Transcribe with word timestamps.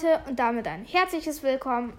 Leute 0.00 0.20
und 0.28 0.38
damit 0.38 0.68
ein 0.68 0.84
herzliches 0.84 1.42
Willkommen 1.42 1.92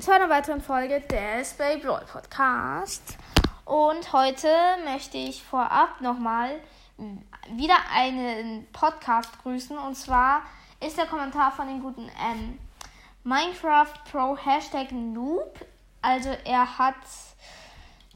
zu 0.00 0.12
einer 0.12 0.28
weiteren 0.28 0.60
Folge 0.60 1.00
des 1.02 1.54
Bay 1.54 1.78
Brawl 1.78 2.04
Podcast. 2.10 3.16
Und 3.64 4.12
heute 4.12 4.48
möchte 4.84 5.18
ich 5.18 5.44
vorab 5.44 6.00
nochmal 6.00 6.50
wieder 7.52 7.76
einen 7.94 8.66
Podcast 8.72 9.30
grüßen. 9.42 9.78
Und 9.78 9.94
zwar 9.94 10.42
ist 10.84 10.98
der 10.98 11.06
Kommentar 11.06 11.52
von 11.52 11.68
dem 11.68 11.80
guten 11.80 12.10
ähm, 12.20 12.58
Minecraft 13.22 13.94
Pro 14.10 14.36
Hashtag 14.36 14.90
Noob. 14.90 15.64
Also 16.02 16.30
er 16.44 16.78
hat 16.78 16.96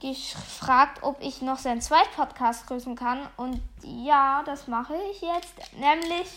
gefragt, 0.01 0.98
ob 1.03 1.17
ich 1.20 1.42
noch 1.42 1.59
seinen 1.59 1.80
zweiten 1.80 2.12
Podcast 2.17 2.67
grüßen 2.67 2.97
kann. 2.97 3.28
Und 3.37 3.62
ja, 3.83 4.42
das 4.45 4.67
mache 4.67 4.97
ich 5.12 5.20
jetzt. 5.20 5.55
Nämlich 5.78 6.28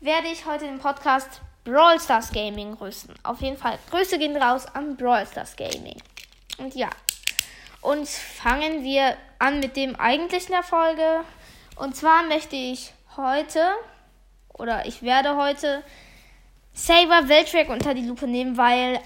werde 0.00 0.28
ich 0.28 0.46
heute 0.46 0.66
den 0.66 0.78
Podcast 0.78 1.42
Brawl 1.64 2.00
Stars 2.00 2.32
Gaming 2.32 2.76
grüßen. 2.76 3.14
Auf 3.22 3.40
jeden 3.40 3.56
Fall, 3.56 3.78
Grüße 3.90 4.18
gehen 4.18 4.36
raus 4.36 4.66
an 4.66 4.96
Brawl 4.96 5.26
Stars 5.26 5.56
Gaming. 5.56 6.00
Und 6.58 6.74
ja, 6.74 6.90
und 7.80 8.08
fangen 8.08 8.82
wir 8.84 9.16
an 9.38 9.60
mit 9.60 9.76
dem 9.76 9.96
eigentlichen 9.96 10.54
Erfolge. 10.54 11.24
Und 11.76 11.96
zwar 11.96 12.22
möchte 12.24 12.56
ich 12.56 12.92
heute, 13.16 13.62
oder 14.52 14.86
ich 14.86 15.02
werde 15.02 15.36
heute 15.36 15.82
Saber 16.72 17.28
Weltrack 17.28 17.68
unter 17.68 17.94
die 17.94 18.06
Lupe 18.06 18.26
nehmen, 18.26 18.56
weil 18.56 19.00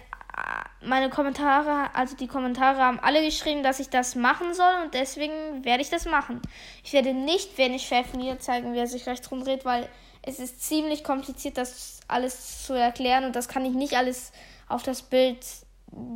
meine 0.87 1.11
Kommentare, 1.11 1.95
also 1.95 2.17
die 2.17 2.27
Kommentare 2.27 2.79
haben 2.79 3.01
alle 3.01 3.25
geschrieben, 3.25 3.63
dass 3.63 3.81
ich 3.81 3.91
das 3.91 4.15
machen 4.15 4.55
soll 4.55 4.73
und 4.85 4.95
deswegen 4.95 5.65
werde 5.65 5.83
ich 5.83 5.91
das 5.91 6.05
machen. 6.05 6.41
Ich 6.83 6.93
werde 6.93 7.15
nicht, 7.15 7.57
wenn 7.59 7.75
ich 7.75 7.91
mir 8.17 8.39
zeigen, 8.39 8.73
wie 8.73 8.79
er 8.79 8.87
sich 8.87 9.07
rechts 9.07 9.31
rumdreht, 9.31 9.65
weil 9.65 9.89
es 10.23 10.39
ist 10.39 10.63
ziemlich 10.63 11.05
kompliziert, 11.05 11.59
das 11.59 12.01
alles 12.09 12.65
zu 12.67 12.75
erklären 12.75 13.25
und 13.25 13.37
das 13.37 13.49
kann 13.49 13.65
ich 13.65 13.73
nicht 13.73 13.97
alles 13.97 14.33
auf 14.69 14.83
das 14.83 15.03
Bild 15.03 15.39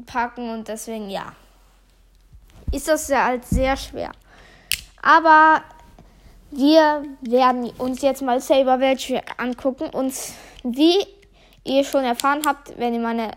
packen 0.07 0.51
und 0.51 0.69
deswegen 0.69 1.11
ja. 1.11 1.33
Ist 2.73 2.89
das 2.89 3.09
ja 3.09 3.25
halt 3.25 3.45
sehr 3.45 3.77
schwer. 3.77 4.13
Aber 5.03 5.63
wir 6.51 7.05
werden 7.21 7.71
uns 7.79 8.03
jetzt 8.03 8.23
mal 8.23 8.41
Saber 8.41 8.81
Welche 8.81 9.23
angucken 9.39 9.91
und 9.91 10.15
wie 10.65 11.07
ihr 11.65 11.85
schon 11.85 12.05
erfahren 12.05 12.43
habt, 12.47 12.79
wenn 12.79 12.95
ihr 12.95 13.01
meine, 13.01 13.33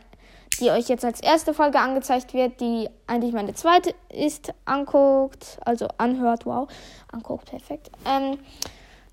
die 0.61 0.69
euch 0.69 0.87
jetzt 0.87 1.03
als 1.03 1.21
erste 1.21 1.53
Folge 1.53 1.79
angezeigt 1.79 2.33
wird, 2.33 2.61
die 2.61 2.89
eigentlich 3.07 3.33
meine 3.33 3.53
zweite 3.53 3.93
ist, 4.09 4.53
anguckt, 4.65 5.57
also 5.65 5.87
anhört, 5.97 6.45
wow, 6.45 6.69
anguckt, 7.11 7.49
perfekt. 7.49 7.91
Ähm, 8.05 8.37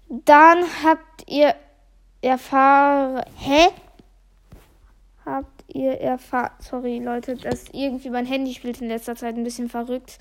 dann 0.09 0.65
habt 0.85 1.29
ihr 1.31 1.55
erfahren. 2.23 3.23
Hä? 3.37 3.69
Habt 5.25 5.65
ihr 5.69 6.01
erfahren. 6.01 6.53
Sorry, 6.61 6.99
Leute, 6.99 7.37
dass 7.37 7.67
irgendwie 7.73 8.11
mein 8.11 8.27
Handy 8.27 8.55
spielt 8.55 8.81
in 8.81 8.89
letzter 8.89 9.17
Zeit 9.17 9.37
ein 9.37 9.45
bisschen 9.45 9.69
verrückt. 9.69 10.19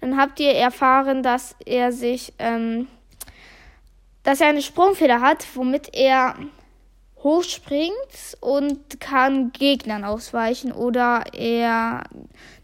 Dann 0.00 0.16
habt 0.16 0.40
ihr 0.40 0.52
erfahren, 0.52 1.22
dass 1.22 1.54
er 1.64 1.92
sich. 1.92 2.32
Ähm, 2.38 2.88
dass 4.22 4.40
er 4.40 4.48
eine 4.48 4.60
Sprungfeder 4.60 5.22
hat, 5.22 5.46
womit 5.54 5.94
er 5.94 6.34
hochspringt 7.22 8.38
und 8.40 8.98
kann 8.98 9.52
Gegnern 9.52 10.04
ausweichen 10.04 10.72
oder 10.72 11.24
er 11.34 12.04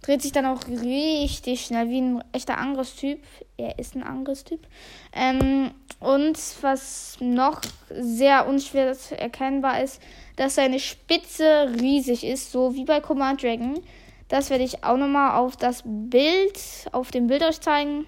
dreht 0.02 0.22
sich 0.22 0.32
dann 0.32 0.46
auch 0.46 0.66
richtig 0.68 1.64
schnell 1.64 1.90
wie 1.90 2.00
ein 2.00 2.24
echter 2.32 2.58
Angriffstyp. 2.58 3.22
Er 3.56 3.78
ist 3.78 3.94
ein 3.94 4.02
Angriffstyp. 4.02 4.66
Ähm, 5.12 5.72
und 6.00 6.38
was 6.62 7.16
noch 7.20 7.60
sehr 7.90 8.46
unschwer 8.46 8.96
erkennbar 9.18 9.82
ist, 9.82 10.00
dass 10.36 10.54
seine 10.54 10.78
Spitze 10.80 11.74
riesig 11.80 12.24
ist, 12.24 12.52
so 12.52 12.74
wie 12.74 12.84
bei 12.84 13.00
Command 13.00 13.42
Dragon. 13.42 13.80
Das 14.28 14.50
werde 14.50 14.64
ich 14.64 14.84
auch 14.84 14.96
nochmal 14.96 15.38
auf 15.38 15.56
das 15.56 15.82
Bild, 15.84 16.58
auf 16.92 17.10
dem 17.10 17.26
Bild 17.26 17.42
euch 17.42 17.60
zeigen. 17.60 18.06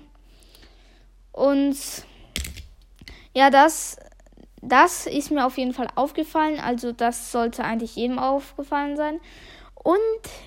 Und 1.32 1.76
ja, 3.34 3.50
das 3.50 3.96
das 4.62 5.06
ist 5.06 5.30
mir 5.30 5.46
auf 5.46 5.58
jeden 5.58 5.72
Fall 5.72 5.88
aufgefallen. 5.94 6.60
Also 6.60 6.92
das 6.92 7.32
sollte 7.32 7.64
eigentlich 7.64 7.96
jedem 7.96 8.18
aufgefallen 8.18 8.96
sein. 8.96 9.20
Und 9.74 9.98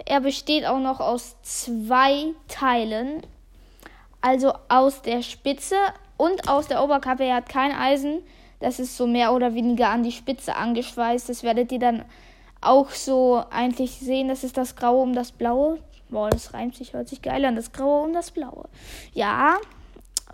er 0.06 0.20
besteht 0.22 0.66
auch 0.66 0.80
noch 0.80 1.00
aus 1.00 1.36
zwei 1.42 2.34
Teilen. 2.48 3.22
Also 4.22 4.54
aus 4.70 5.02
der 5.02 5.24
Spitze 5.24 5.76
und 6.18 6.48
aus 6.48 6.68
der 6.68 6.84
Oberkappe. 6.84 7.24
Er 7.24 7.38
hat 7.38 7.50
kein 7.50 7.72
Eisen. 7.72 8.22
Das 8.60 8.80
ist 8.80 8.96
so 8.96 9.08
mehr 9.08 9.34
oder 9.34 9.56
weniger 9.56 9.90
an 9.90 10.04
die 10.04 10.12
Spitze 10.12 10.56
angeschweißt. 10.56 11.30
Das 11.30 11.42
werdet 11.42 11.72
ihr 11.72 11.80
dann 11.80 12.06
auch 12.60 12.92
so 12.92 13.44
eigentlich 13.50 13.94
sehen. 13.94 14.28
Das 14.28 14.44
ist 14.44 14.58
das 14.58 14.76
Graue 14.76 15.02
um 15.02 15.14
das 15.14 15.32
Blaue. 15.32 15.80
Boah, 16.10 16.30
das 16.30 16.54
reimt 16.54 16.76
sich, 16.76 16.94
hört 16.94 17.08
sich 17.08 17.22
geil 17.22 17.44
an. 17.46 17.56
Das 17.56 17.72
Graue 17.72 18.04
um 18.04 18.14
das 18.14 18.32
Blaue. 18.32 18.70
Ja. 19.14 19.58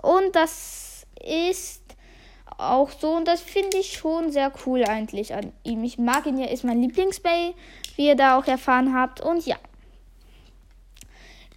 Und 0.02 0.36
das 0.36 1.06
ist 1.24 1.87
auch 2.58 2.90
so 2.90 3.12
und 3.12 3.28
das 3.28 3.42
finde 3.42 3.78
ich 3.78 3.94
schon 3.94 4.32
sehr 4.32 4.52
cool 4.66 4.84
eigentlich 4.84 5.34
an 5.34 5.54
ihm. 5.64 5.84
Ich 5.84 5.98
mag 5.98 6.26
ihn 6.26 6.38
ja, 6.38 6.48
ist 6.48 6.64
mein 6.64 6.82
Lieblingsbay, 6.82 7.54
wie 7.96 8.08
ihr 8.08 8.16
da 8.16 8.38
auch 8.38 8.46
erfahren 8.46 8.96
habt. 8.96 9.22
Und 9.22 9.46
ja, 9.46 9.58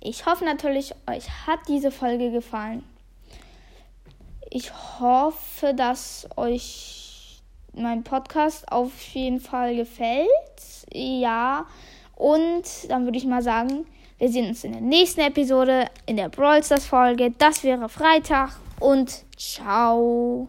ich 0.01 0.27
hoffe 0.27 0.45
natürlich, 0.45 0.95
euch 1.09 1.29
hat 1.47 1.61
diese 1.69 1.91
Folge 1.91 2.31
gefallen. 2.31 2.85
Ich 4.51 4.73
hoffe, 4.99 5.75
dass 5.75 6.29
euch 6.37 7.41
mein 7.75 8.03
Podcast 8.03 8.71
auf 8.73 9.01
jeden 9.13 9.41
Fall 9.41 9.77
gefällt. 9.77 10.29
Ja, 10.93 11.67
und 12.17 12.65
dann 12.89 13.05
würde 13.05 13.19
ich 13.19 13.27
mal 13.27 13.43
sagen, 13.43 13.87
wir 14.19 14.29
sehen 14.29 14.49
uns 14.49 14.65
in 14.65 14.73
der 14.73 14.81
nächsten 14.81 15.21
Episode, 15.21 15.87
in 16.07 16.17
der 16.17 16.29
Brawl 16.29 16.63
Stars 16.63 16.87
Folge. 16.87 17.33
Das 17.39 17.63
wäre 17.63 17.89
Freitag 17.89 18.51
und 18.81 19.25
ciao. 19.37 20.49